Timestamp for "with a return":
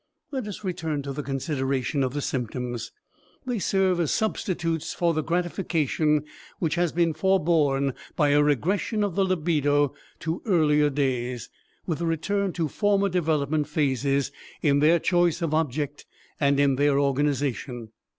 11.85-12.51